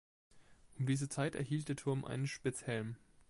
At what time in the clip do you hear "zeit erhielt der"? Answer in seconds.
1.09-1.75